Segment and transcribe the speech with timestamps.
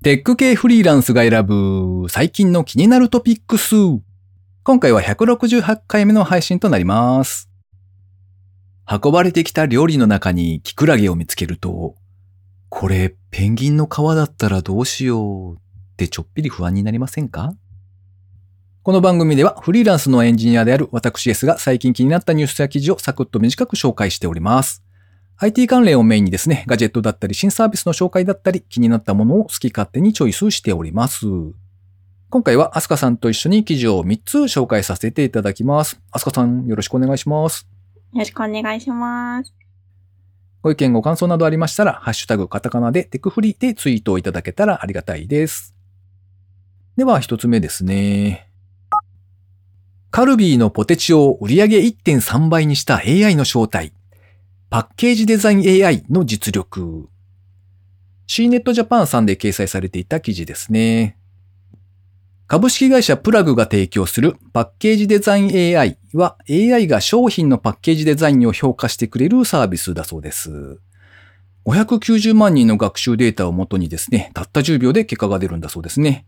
[0.00, 3.74] テック系フリーランスが選ぶ最近の気になるトピックス。
[4.62, 7.50] 今回は168回目の配信となります。
[8.88, 11.96] 運ばれてきた料理の中にキクラゲを見つけると、
[12.68, 15.58] これペンギンの皮だったらどうしようっ
[15.96, 17.54] てちょっぴり不安になりませんか？
[18.84, 24.84] この番組ではフリーランスのエンジニアである私 S が最近気になったニュースや記事をサクッと短く紹介しております。
[25.40, 31.26] IT 関連をメインにですね、ガジェットだったり新サービスの紹介だったり気になったものを好き勝手にチョイスしております。
[32.28, 36.00] 今回はアスカさんと一緒に記事を3つ紹介させていただきます。
[36.10, 37.68] アスカさんよろしくお願いします。
[38.14, 39.54] よろしくお願いします。
[40.60, 45.72] ご意見ご感想などありましたら、ハッシュタグカタカナでテクフリーでツイートをいただけたらありがたいです。
[46.96, 48.50] では一つ目ですね。
[50.10, 53.92] カルビーのポテチを売上1.3倍にした AI の正体。
[54.70, 57.08] パッケージデザイン AI の実力。
[58.26, 61.16] C ネットジャパンさんで掲載されていた記事ですね。
[62.46, 70.78] 株式会社プラグが提供するパッケージデザイン AI は AI が商品のパッケージデザインを評価してくれるサービスだそうです。
[71.64, 76.26] 590万人の学習データをもとにですね、たった10秒で結果が出るんだそうですね。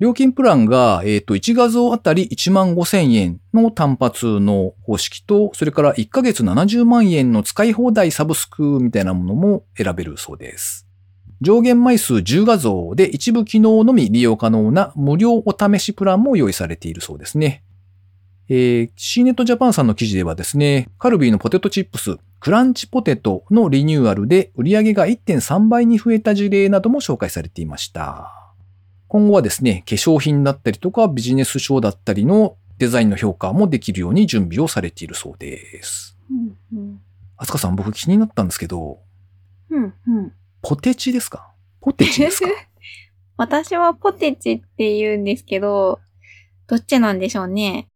[0.00, 10.86] 料金プランが、えっ、と、1画像あたり1万5千円の単発の方式と、それから1ヶ月70万円の使い放題サブスクみたいなものも選べるそうです。
[11.42, 17.62] 上限枚数10画像で一部機能のみ利用可能な無料お試しプランも用意されているそうですね。
[18.48, 28.39] えー、C ネットジャパンさんの記事ではですね、カルビーのポテトチップス、クランチポテトのリニューアルで売り上げが1.3倍に増えた事例なども紹介されていました。
[29.10, 36.16] 今後はですね、化粧品だったりとかビジネス書だったりのデザインの評価もできるように準備をされているそうです。
[36.30, 37.00] うん、うん。
[37.36, 39.00] あすかさん、僕気になったんですけど、
[39.68, 40.32] うん、うん。
[40.62, 41.50] ポテチですか？
[41.80, 42.48] ポテチですか？
[43.36, 45.98] 私はポテチって言うんですけど、
[46.68, 47.88] どっちなんでしょうね。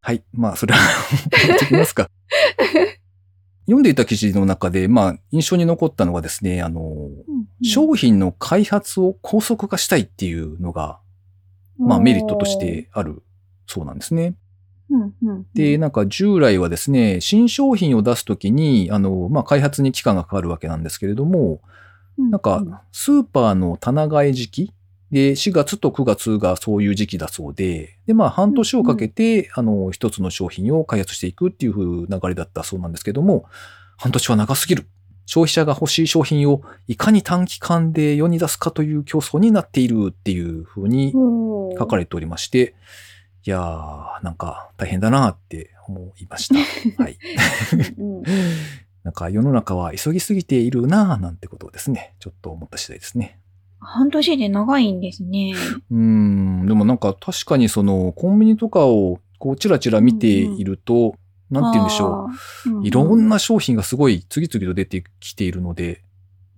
[0.00, 0.24] はい。
[0.32, 0.80] まあ、それは
[1.48, 2.10] やってきますか。
[3.66, 7.08] 読んでいた記事の中で、まあ、印象に残ったのがですね、あの、
[7.62, 10.98] 商品の開発を高速化したいっていうのが、
[11.78, 13.22] まあ、メリットとし、てある
[13.66, 14.34] そうなんですね。
[14.90, 15.46] うん、うん。
[15.54, 21.60] で、なんか従来はですね、新商品を出すときに、あの、まあ、開発に期間がかかるわけなんですけれども、
[22.18, 24.74] ななんか、スーパーの棚替え時期
[25.12, 33.44] で、4月と9月がそういう時期だそうで、で、まあ、半年をかけて、あの、一つの商品を開発していくっていう風流れだったそうなんですけども、
[33.98, 34.86] 半年は長すぎる。
[35.26, 41.12] 消費者が欲しい商品をいかに短期間で世に出すかという競争になっているっていう風に
[41.78, 42.74] 書かれれておりまして、
[43.44, 46.56] いやー、なんか大変だなって思いました。
[47.02, 47.18] はい。
[47.98, 48.22] うん
[49.02, 53.40] なんか世の中は急ぎすぎているなぁなんてことをですね、ちょっと思った次第ですね。
[53.84, 55.54] 半年で長いんですね。
[55.90, 61.16] うーん、でもなんか確かにそのコンビニとかをこうチラチラ見ていると、
[61.50, 62.28] なんて言うんでしょ
[62.66, 62.86] うう。
[62.86, 66.02] いろんな商品がすごい次々と出てきているので、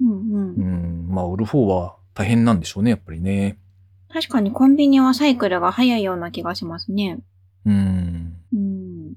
[0.00, 0.54] うんう。
[0.56, 3.58] うんん、まあ売る方は大変なんでしょうね、やっぱりね。
[4.12, 7.18] 確かにコンビニはサイクルが早いような気がしますね。
[7.66, 8.23] うん。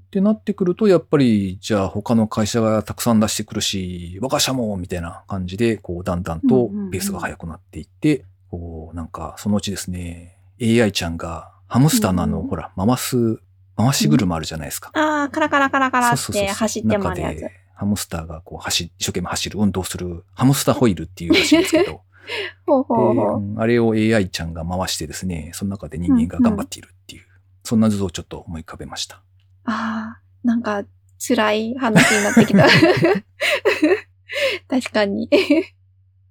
[0.08, 0.10] うん。
[0.10, 13.40] ってなってくると、やっぱり、じゃあ他の会社がたくさん出してくるし、我が社も、みたいな感じで、こう、だんだんとうんうんうんペースが速くなっていって、こう、なんか、そのうちですね、AI ちゃんが、ハムスターのあの、うんうんほら、回す、
[13.76, 14.90] 回し車あるじゃないですか。
[14.94, 17.52] ああ、カラカラカラカラって走って回るやつ中で。
[17.74, 22.02] ハムスターがこう、走、一生懸命走る、運動する、ハムスターホイールっていうらしいんですけど、
[22.66, 23.36] ほうほうでほう。
[23.36, 27.22] うんあれを AI ちゃんが回してですね、その中で人間が頑張っているっていう、
[27.62, 29.22] そんな図をちょっと思い浮かべました。
[29.68, 30.84] ああ、なんか
[31.18, 32.66] 辛い話になってきた。
[34.68, 35.28] 確かに。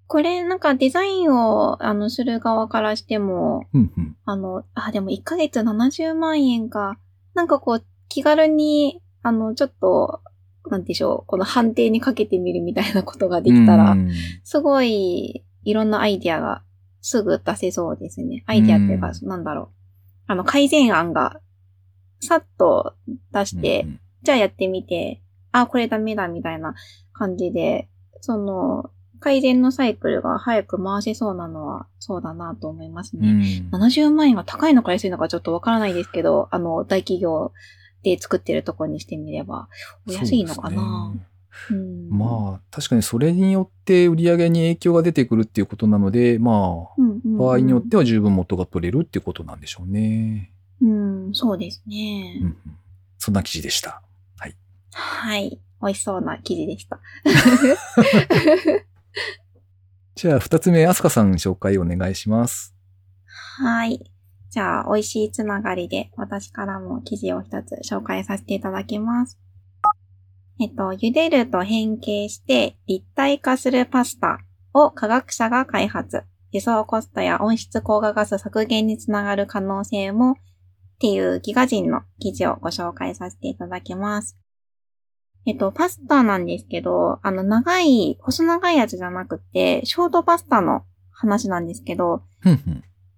[0.07, 4.17] これなんかデザインをあのする側からしても、うんうん。
[4.25, 6.97] あの、あ、でも1ヶ月70万円か。
[7.33, 10.21] なんかこう、気軽に、あの、ちょっと、
[10.69, 14.11] なんでしょう、この判定にかけてみるみたいなことができたら、うん
[14.43, 16.63] すごい、いろんなアイディアが
[17.01, 18.43] すぐ出せそうですね。
[18.47, 19.69] アイディアっていうか、うなんだろう。
[20.27, 21.39] あの、改善案が、
[22.19, 22.95] さっと
[23.31, 23.99] 出して、うんうん。
[24.23, 25.21] じゃあやってみて、
[25.51, 26.75] あ、これダメだみたいな
[27.13, 27.87] 感じで、
[28.21, 33.29] その、改善のサイクルが早く回せそうなのは、そうだなと思いますね。
[33.71, 33.79] うん。
[33.79, 37.51] 70万円が高いのか安いのかちょっとわからないですけど、あの、大企業
[38.03, 39.69] で作ってるところにしてみれば、
[40.07, 41.13] お安いのかな、
[41.71, 47.37] うん、まあ、確かにそれによって売り上げに影響が出てくるっていうことなので、まあ、うんうんうん。
[47.37, 50.51] 場合によっては十分元が取れるっていうことなんでしょうね。
[50.81, 52.39] うん、そうですね。
[52.41, 52.57] うんうん
[53.19, 54.03] そんな記事でした。
[54.97, 55.59] はい。
[55.81, 56.99] 美味しそうな記事でした。
[60.15, 62.73] じゃあ、二つ目、アスカさん紹介お願いします。
[63.25, 64.11] はい。
[64.49, 69.37] じゃあ、美味しいつながりで、私からも記事を一つ紹介させていただきます。
[70.59, 74.39] えっと、茹でると変形して立体化するパスタ
[74.73, 76.23] を科学者が開発。
[76.51, 80.37] 輸送コストや温室効果ガス削減につながる可能性も
[80.97, 84.35] っていうギガ人の記事をご紹介させていただきます。
[85.45, 92.23] えっと、パスタなんですけど、あの、長い、細長いやつじゃなくて、ショートパスタの話なんですけど。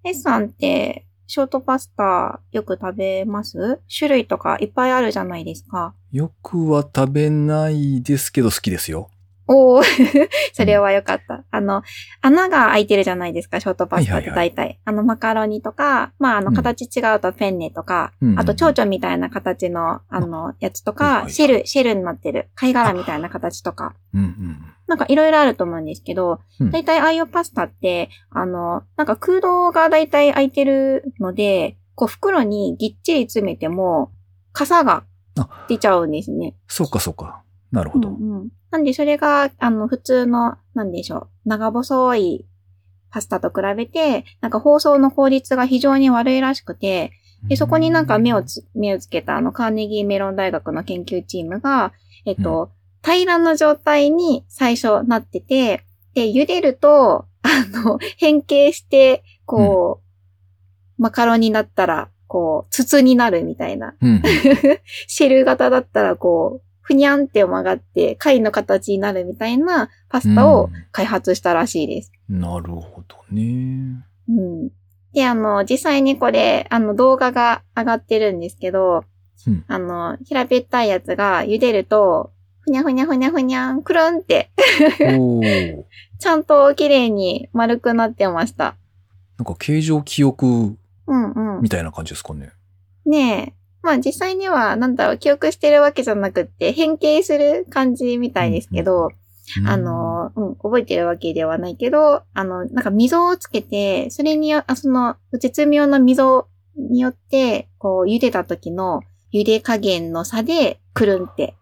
[0.03, 3.79] S さんって、ショートパスタよく食べます？
[3.87, 5.93] 種類とかいっぱいあるじゃないですか。
[6.11, 9.11] よくは食べないですけど好きですよ。
[9.51, 9.83] おー、
[10.53, 11.43] それはよかった。
[11.49, 11.81] あの、
[12.21, 14.79] 穴が開いてるじゃないですか、ショートパスタってはいはい大体。
[14.85, 24.57] あの、マカロニとか、まあ、あの、うん形違うとペンネとか、うんあと、蝶々みたいな形の、あの、やつとか、はいはいはいシェル、シェルになってる、貝殻みたいな形とか、うんうん。
[24.87, 34.11] なんかいろいろあると思うんですけど、うん大体ああいうパスタって、あの、なんか空洞が大体空いてるので、こう袋にぎっちり詰めても、
[34.53, 35.03] 傘が
[35.67, 36.55] 出ちゃうんですね。
[36.67, 37.41] そうかそうか。
[37.71, 38.09] なるほど。
[38.09, 38.49] うんうん。
[38.71, 42.45] なんでそれが、あの、普通の、なんでしょう、長細い
[43.11, 47.11] パスタと比べて、なんか包装の効率が非常に悪いらしくて、
[47.47, 51.93] で、そこになんか目をつ、目をつけたあの、カーネギーメロン大学の研究チームが、
[52.25, 52.71] えっと、
[53.03, 60.01] 平らな状態に最初なってて、で、茹でると、あの、変形して、こ
[60.97, 63.95] う、マカロニになったら、こう、筒になるみたいな。
[64.01, 64.21] うんうん。
[65.07, 72.11] シェル型だったら、こう、ふにゃんって曲がって、貝の形になるみたいなパスタを開発したらしいです。
[72.27, 74.03] なるほどね。
[74.27, 74.69] うん。
[75.13, 79.03] で、あの、実際にこれ、あの、動画が上がってるんですけど、
[79.45, 82.31] うんあの、平べったいやつが茹でると、
[82.61, 84.49] ふにゃふにゃふにゃふにゃん、くるんって。
[86.17, 88.77] ちゃんと綺麗に丸くなってました。
[89.37, 90.75] なんか形状記憶
[91.05, 91.61] うんうん。
[91.61, 92.49] みたいな感じですかね。
[93.05, 93.58] ねえ。
[93.81, 99.09] まあ実際には、なんだろう、記憶してるわけじゃなくって、変形する感じみたいですけど、
[99.65, 109.01] あの、うん、覚えてるわけではないけど、あの、なんか溝をつけて、それによ、あその、絶妙な溝によって、こう、茹でた時の
[109.33, 111.55] 茹で加減の差で、くるんって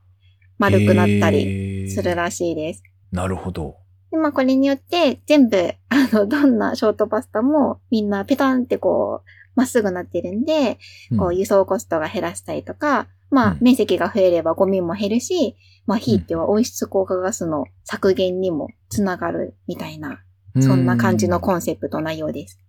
[0.58, 1.46] 丸くなったり
[1.86, 2.84] りするらしいです。
[3.12, 3.78] なるほど。
[4.12, 10.76] で、まあこれによって、全部、あの、どんなショートパスタも、みんなペタンってこう、まっすぐなってるんで、
[11.18, 20.22] こう、うん輸送コストが減らしたりとか、まあうん、面積が増えればゴミも減るし、まあ、ひいては温室効果ガスの削減にもつながるみたいな、
[20.62, 22.60] そんな感じのコンセプト内容です。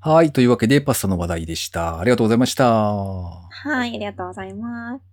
[0.00, 0.30] はい。
[0.30, 1.98] というわけで、パスタの話題でした。
[1.98, 2.84] ありがとうございました。
[2.84, 5.04] はい、ありがとうございます。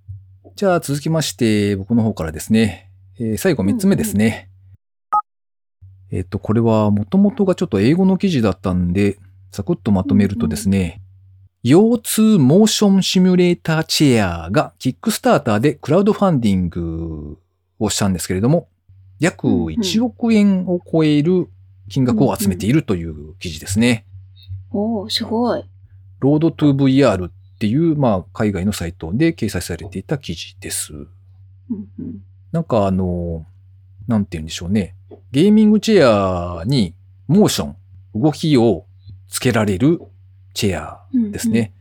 [0.55, 2.91] じゃあ続きまして、僕の方からですね。
[3.19, 4.49] えー最後3つ目ですね。
[6.11, 9.17] えっ、と、これは元々がちょっと英語の記事だったんで、
[9.55, 11.01] サクッとまとめるとですね、
[11.63, 17.39] 腰痛モーションシミュレーターチェアがキックスターターでクラウドファンディング
[17.79, 18.67] をしたんですけれども、
[19.19, 21.49] 約うんうん1億円を超える
[21.89, 24.05] 金額を集めているという記事ですね。
[24.71, 25.63] おー、すごい。
[26.19, 30.91] ロードトゥ VR っていう、まあ、海外のサイトで掲載されていた記事です。
[32.51, 33.45] なんかあの、
[34.07, 34.95] なんて言うんでしょうね。
[35.31, 36.93] ゲーミングチェアに
[37.27, 37.75] モーション、
[38.13, 38.85] 動きを
[39.35, 39.99] つけられる
[40.53, 41.73] チェアうんですね。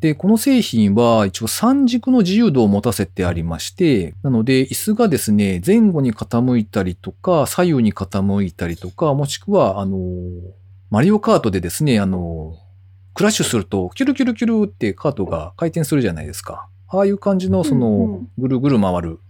[0.00, 9.98] で、この製品は一応三軸の自由度を持たせてありまして、なので椅子がですね、前後に傾いたりとか、左右に傾いたりとか、もしくは、あの、
[10.90, 12.56] マリオカートでですね、あの、
[13.14, 16.66] クラッシュすると、キュルキュルキュルってカートが回転するじゃないですか。
[16.88, 19.20] ああいう感じの、そうんうのん、ぐるぐる回る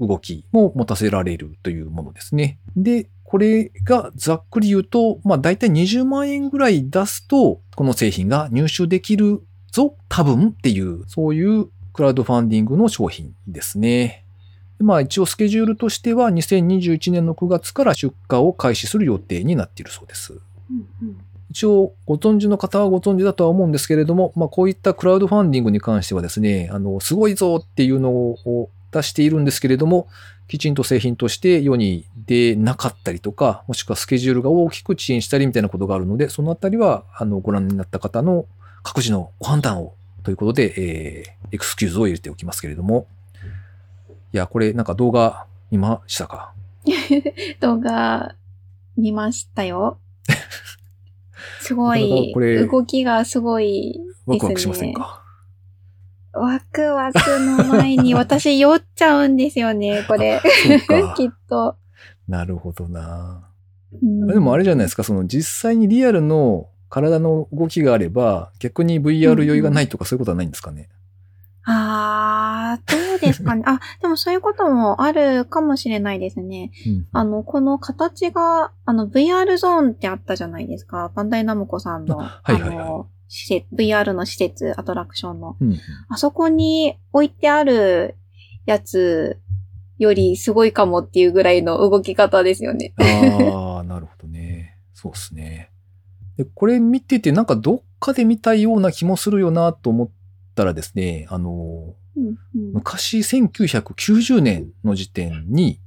[0.00, 2.58] 動きも持たせられるというものですね。
[2.76, 14.24] で、これがざっくり言うと、まあ大体20万円ぐらい出すと、この製品が入手できるぞ、多分っていう、そういうクラウドファンディングの商品ですね。
[14.78, 20.32] でまあ一応スケジュールとしては2021年の9月から出荷を開始する予定になっているそうです。
[20.70, 30.08] うんうん一応ご存知の方はご存知だとは思うんですけれども、まあこういったクラウドファンディングに関してはですね、あの、すごいぞっていうのを出しているんですけれども、
[30.48, 38.46] きちんと製品として世に出なかったりとか、もしくはスケジュールが大きく遅延したりみたいなことがあるので、そのあたりは、あの、ご覧になった方の
[38.82, 43.06] 各自のご判断をということで、えー、エクスキューズを入れておきますけれども、
[44.32, 46.52] いや、これなんか動画見ましたか？
[47.60, 48.34] 動画
[48.96, 49.98] 見ましたよ。
[51.60, 54.04] すごいこれ、動きがすごいですね。
[54.26, 55.19] ワクワクしませんか？
[56.50, 60.40] ワクワクの前に私酔っちゃうんですよね、 これ。
[61.16, 61.76] きっと。
[62.26, 63.46] なるほどな。
[64.02, 70.88] うんでもあれじゃないですか、その実際にリアルの体の動きがあれば、逆に VR 余裕がないとかそういうことはないんですかね？
[71.64, 73.62] あー、どうですかね。
[73.66, 76.72] あ、でもそういうこともあるかもしれないですね。
[76.86, 81.12] うんあの、この形が、あの、VR ゾーンってあったじゃないですか。
[81.14, 85.56] バンダイナムコさんの、あはいはいはいあの、施設、VR の施設、アトラクションの。
[85.60, 88.16] うんあそこに置いてある
[88.66, 89.38] やつ
[89.98, 92.92] よりすごいかもっていうぐらいの動き方ですよね。
[92.98, 94.76] ああ、 なるほどね。
[94.94, 95.70] そうですね。
[96.36, 100.10] で、これ見てて、なんかどっかで見たような気もするよなと思っ
[100.56, 102.36] たらですね、あの、うんうん
[102.72, 105.78] 昔1990年の時点に、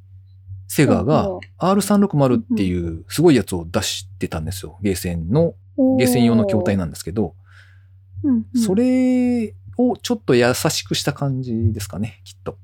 [0.68, 4.80] セガがほ R360 っていうすごいやつを出してたんですよ。
[4.82, 5.56] ゲーセンの、
[5.98, 7.36] ゲーセン用の筐体なんですけど、
[8.24, 12.58] うんうんそれをちょっと優しくした感じですかね、きっと。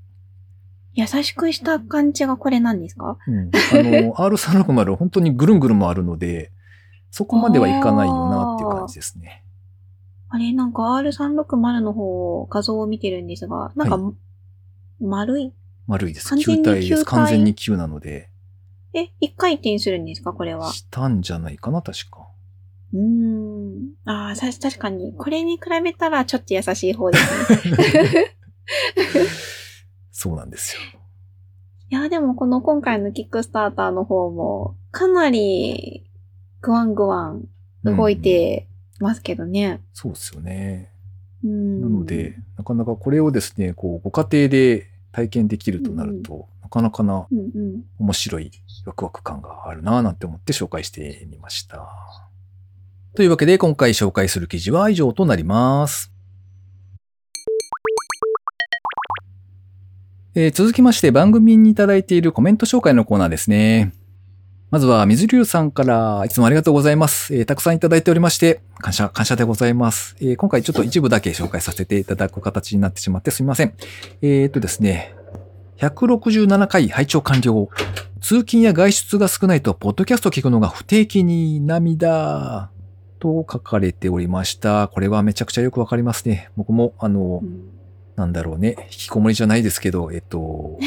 [0.93, 3.17] 優しくした感じがこれなんですか？
[3.27, 6.51] うん、あの、 R360 本当にぐるんぐるん回るので、
[7.11, 9.43] そこまではいかないよなっていう感じですね。
[10.29, 13.99] あれ、なんか R360 の方、画像を見てるんですが、なんか、
[15.01, 15.53] 丸い？
[15.87, 16.37] 丸いです。
[16.37, 17.05] 球体です。
[17.05, 18.29] 完全に球なので、
[18.93, 20.71] え、一回転するんですかこれは？
[20.71, 22.28] したんじゃないかな、確か。
[22.93, 23.89] うーん。
[24.05, 25.13] ああ、さ確かに。
[25.13, 27.77] これに比べたらちょっと優しい方ですね。
[30.11, 30.81] そうなんですよ。
[31.91, 36.05] いや、でもこの今回のキックスターターの方も、かなり、
[36.61, 37.47] グワングワン
[37.83, 38.67] 動いて
[38.99, 39.81] ますけどね。
[39.93, 40.91] そうですよね。
[41.43, 41.81] うん。
[41.81, 47.83] なので、なかなかこれをですね、こう、ご家庭で体験できるとなると、なかなかなうんうん。
[47.97, 48.51] 面白い
[48.85, 52.28] ワクワク感があるなぁなんて思って紹介してみました。
[53.15, 56.11] というわけで今回紹介する記事は以上となります。
[60.35, 63.93] えー続きまして番組にいただいているコメント紹介のコーナーですね。
[64.69, 67.35] まずは水流さんからいつもありがとうございます。
[67.35, 70.15] えーたくさんいただいておりまして、感謝、感謝でございます。
[70.21, 73.73] えー今回ちょっと一部だけ紹介させていただく形になってしまってすみません。
[74.21, 75.15] えーっとですね、
[75.79, 77.69] 167回拝聴完了。
[78.21, 82.69] 通勤や外出が少ないと、ポッドキャスト聞くのが不定期に涙
[83.19, 84.87] と書かれておりました。
[84.87, 86.49] これはめちゃくちゃよくわかりますね。
[86.57, 87.69] 僕も、あのう、ん
[88.15, 90.77] なんだろうね、引きこもりじゃないですけど、えっと、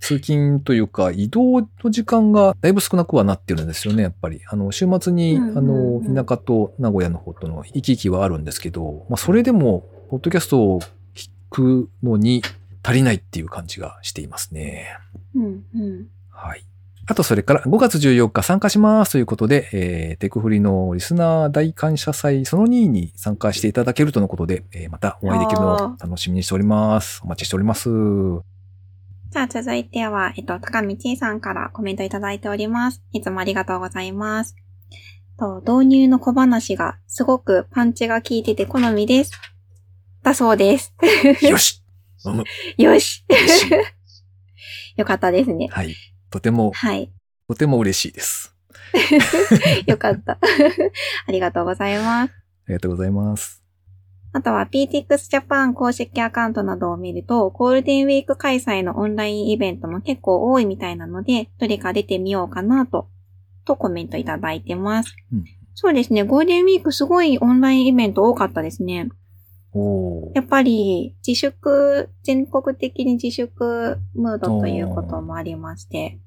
[0.00, 4.42] 通勤というか移動の時間がだいぶ少なくはなってるんですよね、やっぱり。
[4.48, 10.80] あの、週末に、うんうんあうんの、田舎と名古屋の方との行き来はあるんですけど、まあ、それでも、ポッドキャストを
[11.14, 12.42] 聞くのに
[12.82, 14.98] 足りないっていう感じがしていますね。
[15.34, 16.06] うんうん。
[16.28, 16.64] はい。
[17.12, 27.20] あと、それから5月14日参加しますということで、えー、テクフリのリスナー大感謝祭その2に参加していただけるとのことで、えーまたお会いできるのを楽しみにしております。
[27.22, 27.90] お待ちしております。
[27.90, 33.02] じゃあ続いては、えっと、高道恵さんからコメントいただいております。
[33.12, 34.56] いつもありがとうございます。
[35.38, 39.32] と導入の小話がすごくパンチが効いてて好みです。
[40.22, 40.94] だそうです。
[41.42, 41.82] よし
[42.24, 42.44] 飲む
[42.82, 43.22] よし
[44.96, 45.68] よかったですね。
[45.70, 45.94] はい。
[46.32, 47.12] とても、はい。
[47.46, 48.56] とても嬉しいです。
[49.86, 50.38] よかった。
[51.28, 52.32] ありがとうございます。
[52.32, 53.62] ありがとうございます。
[54.32, 63.08] あとは PTX Japan 公式アカウントなどを見ると、ゴールデンウィーク開催のオンラインイベントも結構多いみたいなので、どれか出てみようかなと、
[63.66, 65.14] とコメントいただいてます。
[65.32, 69.08] うんそうですね、ゴールデンウィークすごいオンラインイベント多かったですね。
[70.34, 76.18] やっぱり自粛、全国的に自粛ムードということもありまして、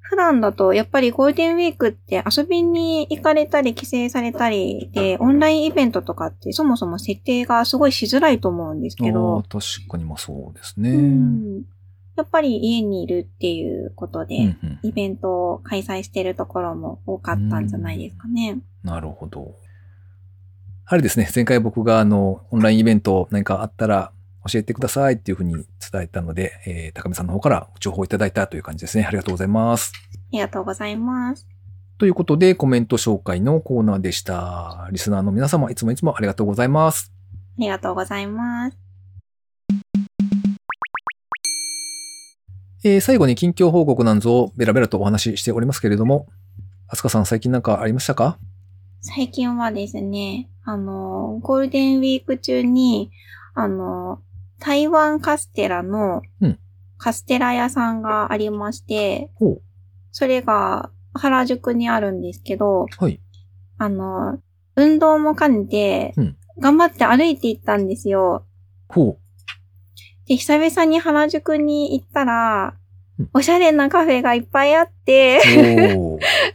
[0.00, 9.42] 普段だとやっぱりゴールデンウィークって遊びに行かれたり帰省されたりで、オンラインイベントとかってそもそも設定がすごいしづらいと思うんですけあど、ー
[9.82, 10.90] 確かにまあそうですね。
[10.90, 11.62] ううんん
[12.16, 18.58] やっぱり家にいるっていうことで、うんイベントを開催してるところも多かったんじゃないですかね。
[18.82, 19.54] なるほど。
[20.90, 24.10] あれですね、前回僕があの、オンラインイベント何かあったら
[24.50, 25.54] 教えてくださいっていうふうに
[25.92, 29.04] 伝えたので、えー高見さんの方から情報をいただいたという感じですね。
[29.04, 29.92] ありがとうございます。
[30.14, 31.46] ありがとうございます。
[31.98, 34.88] ということで、コメント紹介のコーナーでした。
[34.90, 37.12] リスナーの皆様、いつもいつもありがとうございます。
[37.58, 38.78] ありがとうございます。
[42.84, 46.28] えー最後に近況報告なんぞをベラベラとお話ししておりますけれども、
[46.86, 48.38] アスカさん最近なんかありましたか？
[49.00, 53.10] 最近はですね、あの、ゴールデンウィーク中に、
[53.54, 54.20] あの、
[54.58, 56.58] 台湾カステラのうん
[56.98, 59.62] カステラ屋さんがありまして、ほう。
[60.10, 63.20] それが原宿にあるんですけど、はい。
[63.78, 64.40] あの、
[64.74, 68.44] 運動も兼ねてうん、頑張って歩いて行ったんですよ。
[68.88, 69.16] ほ
[70.26, 72.74] で、久々に原宿に行ったら、
[73.18, 73.22] う。
[73.22, 75.40] うんおしゃれなカフェがいっぱいあって、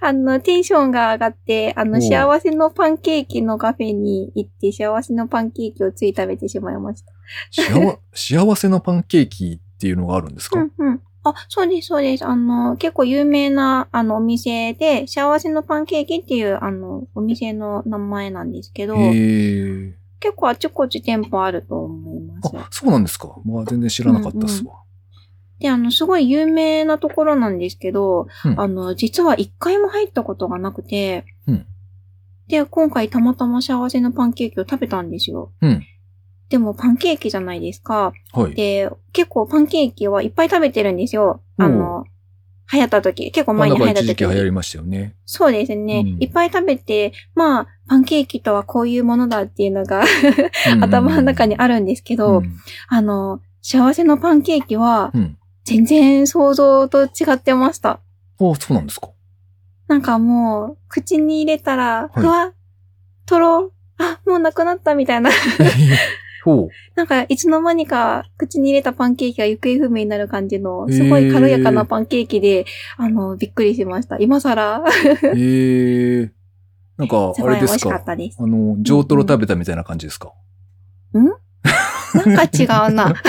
[0.00, 7.12] あの、テンションが上がって、あの、幸せのパンケーキのカフェに行って、幸せのパンケーキをつい食べてしまいました。
[7.50, 11.00] 幸 幸せのパンケーキっていうのがあるんですか、うんうん。
[11.24, 12.24] あ、そうです、そうです。
[12.26, 18.96] あの、結構有名な、あの、お店で、幸せのパンケーキっていう、あの、お店の名前なんですけど。
[20.24, 22.56] 結構あちこち店舗あると思います。
[22.56, 23.36] あ、そうなんですか。
[23.44, 24.83] まあ、全然知らなかったっすわ。
[25.58, 31.66] で、あの、すごい有名なところなんですけど、うんあの、実は一回も入ったことがなくて、うん
[32.46, 35.52] で、今回たまたま幸せのパンケーキを食べたんですよ。
[35.62, 35.86] うん
[36.50, 38.12] でもパンケーキじゃないですか。
[38.32, 38.54] はい。
[38.54, 41.40] で、結構パンケーキはいっぱい食べてるんですよ。
[41.56, 42.04] あの、
[42.72, 45.14] 流行った時、結構前に流行った時一時期流行りましたよね。
[45.24, 50.04] そうですね、うんいっぱい食べて、まあ、パンケーキとはこういうものだっていうのが
[50.74, 52.56] うん 頭の中にあるんですけど、うん
[52.88, 55.38] あの、幸せのパンケーキはうん。
[55.64, 57.90] 全然想像と違ってました。
[57.90, 58.00] あ、
[58.38, 59.08] そうなんですか？
[59.88, 62.52] なんかもう、口に入れたら、いふわ、
[63.26, 65.30] とろ、あ、もうなくなったみたいな。
[66.44, 66.68] ほう。
[66.94, 72.66] なんか、いつの間にか口に入れたパンケーキが行方不明になる感じの、すごい軽やかなパンケーキで、
[72.98, 74.18] あの、びっくりしました。
[74.18, 74.84] 今更、
[75.34, 76.30] へえ。
[76.98, 77.90] なんか、すごい美味しあれですか？
[77.90, 78.36] かったです。
[78.40, 80.32] あの、上トロ食べたみたいな感じですか？
[81.14, 83.14] なんか違うな。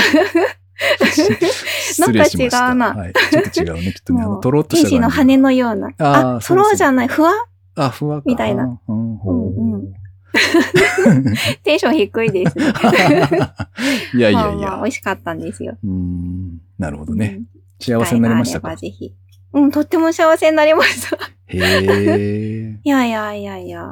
[2.04, 2.74] 失礼しました。
[2.76, 3.14] なんか違うなはい。
[3.52, 3.94] ちょっと違うね。
[3.94, 4.96] きっとね、あの、とろっと天した感じ。
[4.96, 5.90] 使の羽のような。
[6.00, 7.32] あとろじゃない、ふわ？
[7.76, 8.24] あ、ふわか。
[8.26, 9.18] みたいなうん。
[9.18, 9.94] ほううんうん
[11.64, 12.66] テンション低いですね。
[14.14, 14.88] いやいやいまあまあや美。
[14.88, 15.78] 味しかったんですよ。
[15.82, 16.60] うーん。
[16.78, 17.38] なるほどね。
[17.40, 17.46] うん。
[17.80, 18.76] 幸せになりましたか？
[18.76, 19.14] ぜひ。
[19.54, 21.16] うん、とっても幸せになりました。
[21.48, 22.80] へえ。
[22.84, 23.86] いやいやいやいや、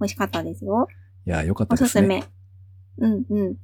[0.00, 0.88] 美味しかったですよ。
[1.26, 2.06] いや、よかったおですすね。
[2.06, 2.24] め。
[2.98, 3.56] うんうん。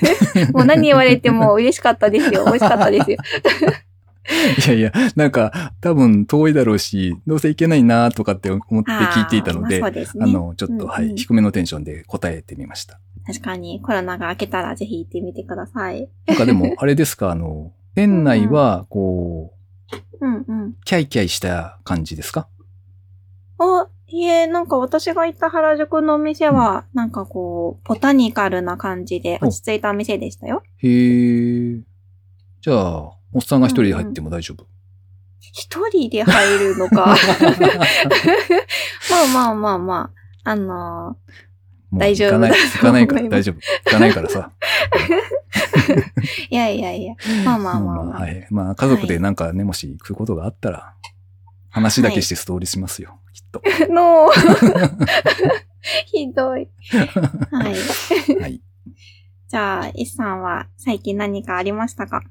[0.52, 2.44] もう何言われても嬉しかったですよ。
[2.46, 3.18] 美味しかったですよ。
[4.66, 10.32] いやいや、なんか、多分遠いだろうし、どうせいけないなとかって思って聞いていたので、あですね。
[10.32, 12.98] の、ちょっと、うんうんはい、低めのテンションで答えてみました。
[13.24, 16.08] 確かにコロナが明けたらぜひ行ってみてください。
[16.26, 19.54] なんかでも、あれですか、 あの、店内は、こ
[20.20, 20.74] う、うんうん。
[20.84, 22.48] キャイキャイした感じですか？
[23.58, 30.62] あ、いえ、なんか私が行った原宿のお店は、なんかこう、ボタニカルな感じで落ち着いた店でしたよ。
[30.78, 31.80] へえ。
[32.60, 34.66] じゃあ、おっさんが一人で入っても大丈夫？
[35.40, 37.16] 一人で入るのか。
[39.10, 40.10] まあまあまあま
[40.44, 40.50] あ。
[40.50, 41.16] あの
[41.90, 43.56] もう大丈夫行かない、行かないから大丈夫。
[43.84, 44.52] 行かないからさ。
[45.88, 46.00] ー
[46.50, 47.14] いやいやいや。
[47.44, 48.20] まあまあまあまあ。
[48.20, 48.46] はい。
[48.50, 50.94] まあ、家族でなんかね、もし行くことがあったら、
[51.76, 53.60] 話だけしてストーリーしますよ、きっと。
[53.92, 54.30] の
[56.06, 56.68] ひどい。
[57.52, 57.74] はい。
[58.40, 58.62] はい。
[59.46, 62.22] じゃあ、イスさんは最近何かありましたか？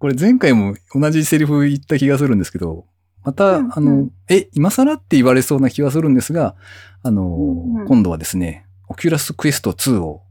[0.00, 2.86] これ前回も同じセリフ言った気がするんですけど、
[3.22, 6.56] また、うんうんあの、え、今更って言われそうな気がするんですが、
[7.04, 10.22] あの、うんうん今度はですね、 Oculus Quest 2を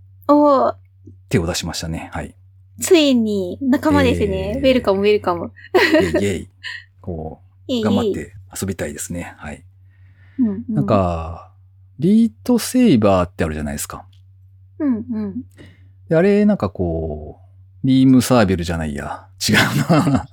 [1.30, 2.10] 手を出しましたね。
[2.12, 2.36] はい。
[2.82, 4.56] ついに仲間ですね。
[4.56, 5.52] えー welcome welcome。
[5.74, 6.50] イェイ。
[7.00, 8.14] こ、いうい頑張っ。
[8.14, 9.34] て遊びたいですね。
[9.38, 9.64] はい。
[10.40, 11.52] うんうんなん、か、
[12.00, 14.06] Beat Saber ってあるじゃないですか。
[14.80, 15.44] うんうん。
[16.10, 17.40] であれ、なんかこ
[17.84, 19.28] う、ビームサーベルじゃないや。
[19.48, 19.56] 違う
[19.90, 20.28] な。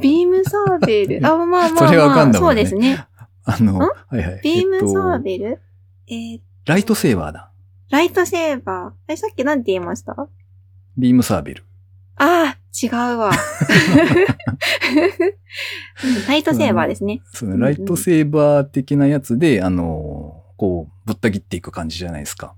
[0.00, 1.20] ビームサーベル？
[1.26, 1.86] あ、まあまあまあ。
[1.88, 3.06] それわかんだもんねそうですね。
[3.44, 3.78] あの、ん？
[3.78, 4.40] はいはい。
[4.42, 5.60] ビームサーえっとベル、
[6.08, 7.50] えーライトセーバーだ。
[7.90, 9.12] ライトセーバー。
[9.12, 10.14] え、さっきなんて言いました？
[10.96, 11.64] ビームサーベル。
[12.16, 13.30] ああ、違うわ。
[16.04, 17.20] うんライトセーバーですね。
[17.32, 22.54] そライトセーバー的なやつで、あの、こう、ぶった切っていく感じじゃないですか。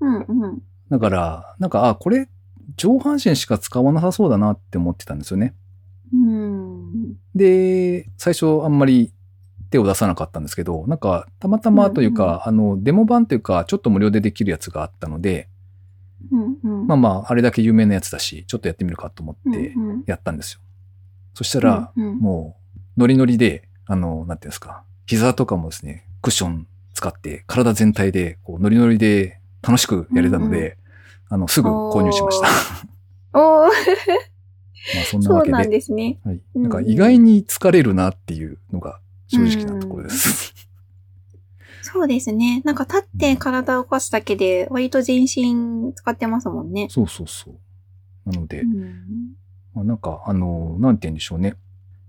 [0.00, 0.62] うんうん。
[0.90, 2.28] だから、なんか、あ、これ、
[2.76, 5.54] 上半身しか使わなさそうだなって思ってたんですよね。
[6.12, 7.16] うん。
[7.34, 9.12] で、最初あんまり
[9.70, 15.48] 手を出さなかったんですけど、なんか、たまたまというか、あの、デモ版というか、ちょっと無料でできるやつがあったので、
[16.30, 16.86] うんうん。
[16.86, 20.60] まあまあ、あれだけ有名なやつだし、ちょっとやってみるかと思ってうんうんやったんですよ。
[21.34, 22.56] そしたら、うんうんも
[22.96, 30.76] う、ノリノリで、あの、なんていうんですか、膝とかもですね、クッション使って、体全体で、こう、ノリノリで楽しくやれたので、
[31.28, 32.48] あの、すぐ購入しました。
[33.38, 33.70] おー
[34.94, 35.76] まあ、そんなそうなんわけで。
[35.76, 36.18] ですね。
[36.24, 36.40] はい。
[36.54, 40.51] うんなんか、意外に疲れるなっていうのが、正直なところです。
[41.82, 42.62] そうですね。
[42.64, 46.88] なんか立って体を動かすだけで、割と全身使ってますもんね。
[46.90, 48.30] そうそうそう。
[48.30, 49.34] なのでう、ん。
[49.74, 51.56] まあ、なんか、あの、なんて言うんでしょうね。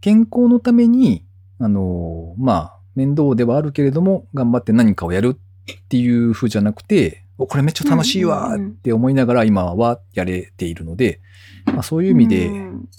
[0.01, 1.25] 健康のために、
[1.59, 11.19] あの、まあ、面倒ではあるけれども、頑張って何かをやるっていう風じゃなくて、おこれめっちゃ楽しいわって思いながら今はやれているので、
[11.65, 12.89] まあ、そういう意味でうん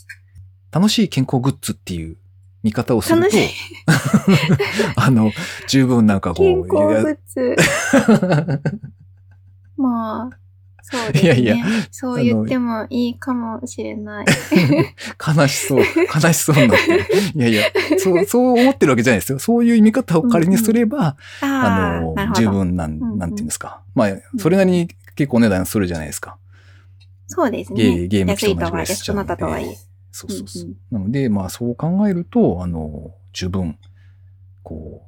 [0.73, 2.17] 楽しい健康グッズっていう
[2.64, 3.37] 見方をすると
[4.96, 5.31] あの、
[5.68, 7.57] 十分なんかこう、健康グッズ。
[9.77, 10.38] まあ、
[10.83, 11.40] そうですね。
[11.40, 14.27] いやいやそう言ってもいいかもしれない。
[15.37, 17.05] 悲しそう、悲しそうになってる。
[17.35, 17.64] いやいや、
[17.98, 19.38] そう、そう思ってるわけじゃないですよ。
[19.38, 22.40] そういう見方を仮にすれば、ああのあ、なる、ほど。
[22.40, 23.83] 十分なん、んうんなんていうんですか。
[23.94, 26.38] まあ、それなりに結構お値段するじゃないですか。
[27.27, 28.09] そうですゲー、ね。
[28.09, 29.77] ゲーム機と同じぐらいしちゃそうのでなたとはいえ。
[30.14, 30.62] そうそうそう。
[30.62, 33.77] うんうんなので、まあそう考えると、あの、十分、
[34.62, 35.03] こ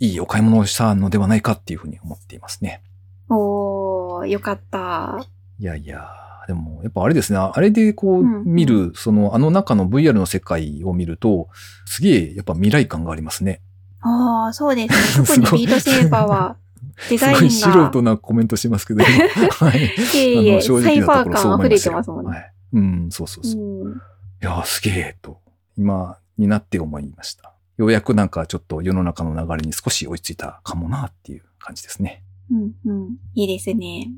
[0.00, 2.82] う、いいお買い物をしたのではないかっていうふうに思っていますね。
[3.30, 5.24] おー、よかった。
[5.58, 6.08] いやいや、
[6.46, 11.48] でも、やっぱあれですね、あれでこううんうん見る、その、あの中の VR の世界を見ると、
[11.86, 13.62] すげえ、やっぱ未来感がありますね。
[14.00, 15.26] ああ、そうですね。
[15.40, 16.56] 特にビートセーバーは、
[17.08, 17.38] デザインが。
[17.38, 19.80] すごい素人なコメントしますけど、今 はい。
[19.80, 22.30] いえいえ、サイ直なところそうバー感溢れてますもんね。
[22.32, 22.52] はい。
[22.74, 23.60] うん、そうそうそう。
[23.60, 24.02] いうん
[24.40, 25.40] やー、すげえと、
[25.76, 27.52] 今になって思いました。
[27.76, 32.22] ようやくなんかちょっと世の中の流れに少し追いついたかもなっていう感じですね。
[32.50, 33.16] うんうん。
[33.34, 34.10] いいですね。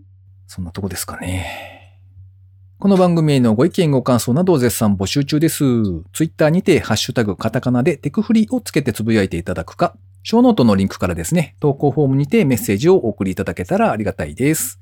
[0.47, 2.01] そんなとこですかね。
[2.79, 5.59] この番組へのご意見ご感想などを絶賛募集中です。
[6.13, 14.81] ツイッターにてハッシュタグカタカナでテクフリをつけてつぶやいていただくか、ショーノートのリンクからですね、投稿フォームにてメッセージをお送りいただけたらありがたいです。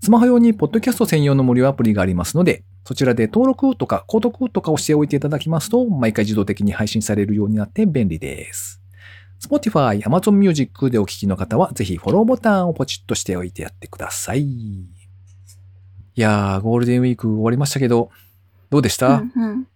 [0.00, 8.80] スマホ用にポッドキャスト専用の無料アプリがありますので、そちらで登録とか購読とかをしておいていただきますと、毎回自動的に配信されるようになって便利です。
[9.40, 14.42] Spotify、Amazon Music でお聞きの方は、ぜひフォローボタンをポチッとしておいてやってください。
[14.42, 14.86] い
[16.14, 18.10] やー、ゴールデンウィーク終わりましたけど、
[18.70, 19.66] どうでしうた、んうん。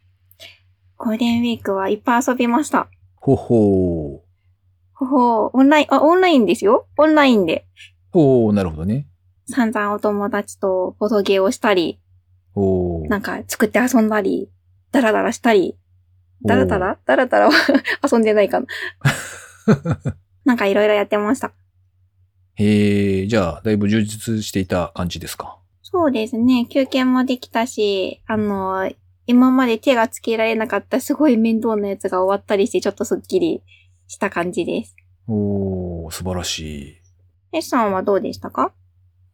[0.96, 2.88] ゴールデンウィークはいっぱい遊びました。
[3.16, 4.20] ほほー。
[4.94, 7.66] ほほう、オンライン、あ、オンラインですよオンラインで。
[8.10, 9.06] ほー、なるほどね。
[9.52, 12.00] 散々お友達とボトゲをしたり。
[13.08, 14.50] なんか作って遊んだり、
[14.90, 15.76] ダラダラしたり、
[16.44, 16.98] ダラダラ？
[17.06, 17.52] ダラダラは
[18.10, 18.66] 遊んでないかな。
[20.44, 21.52] なんかいろいろやってました。
[22.56, 25.58] へー、じゃあ、だいぶ充実していた感じですか？
[25.82, 26.66] そうですね。
[26.68, 28.90] 休憩もできたし、あの、
[29.26, 33.62] 今まで手がつけられなかったすごい面倒なやつが終わったりして、ちょっとスッキリ
[34.08, 34.96] した感じです。
[35.28, 36.96] おー、素晴らしい。
[37.52, 38.72] S さんはどうでしたか？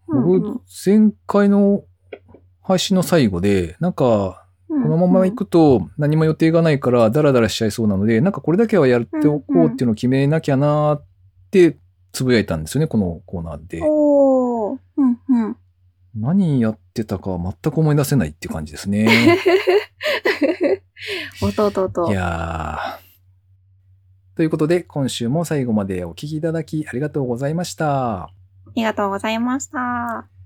[0.09, 1.85] 僕、前回の
[2.63, 11.05] 配信の最後で、なんか、ここのまま行くと何も予定がないからダラダラしちゃいそうなので、なんかこれだけはやっておこうっていうのを決めなきゃなーっ
[11.51, 11.79] て
[12.13, 13.81] つぶやいたんですよね、このコーナーで。
[13.83, 14.79] おー。
[14.97, 15.57] うんうん。
[16.15, 19.09] 何やってたか全く思い出せないって感じですね。
[21.41, 22.11] 弟と。
[22.11, 24.37] いやー。
[24.37, 28.31] ということで、今週も最後までお聞きいただきありがとうございました。
[28.79, 30.38] ありがとうございました。